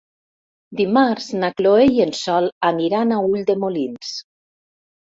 Dimarts 0.79 1.27
na 1.43 1.51
Chloé 1.61 1.85
i 1.99 2.03
en 2.09 2.17
Sol 2.23 2.51
aniran 2.73 3.15
a 3.15 3.21
Ulldemolins. 3.31 4.15